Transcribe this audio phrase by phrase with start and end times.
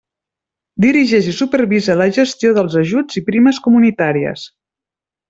[0.85, 4.49] Dirigeix i supervisa la gestió dels ajuts i primes comunitàries.